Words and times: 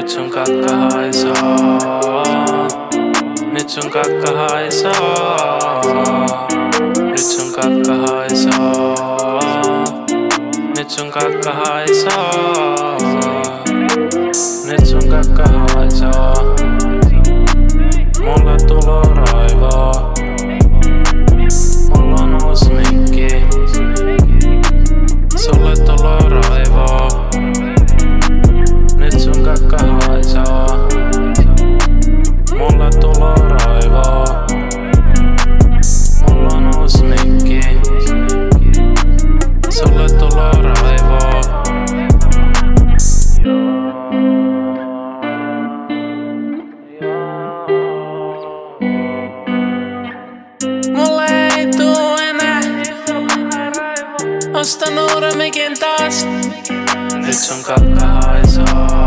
Nechun 0.00 0.30
ka 0.32 0.40
kaha 0.44 0.96
aisa 1.04 1.32
Nechun 3.52 3.86
ka 3.92 4.00
kaha 4.00 4.46
aisa 4.56 4.92
Nechun 10.72 11.08
ka 11.12 11.24
kaha 11.44 11.84
aisa 11.84 12.29
making 55.50 55.74
thoughts. 55.74 56.22
Bitch, 56.22 57.50
I'm 57.50 57.62
got 57.64 57.98
the 57.98 58.06
highs 58.06 58.58
off. 58.58 58.99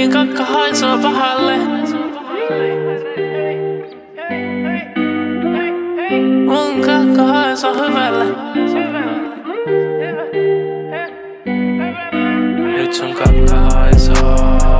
Kaikkien 0.00 0.28
kakka 0.28 0.44
haisoo 0.44 0.98
pahalle. 0.98 1.56
Mun 6.46 6.80
kakka 6.86 7.22
haisoo 7.22 7.74
hyvälle. 7.74 8.24
Nyt 12.76 12.94
sun 12.94 13.14
kakka 13.14 13.56
haisoo. 13.56 14.79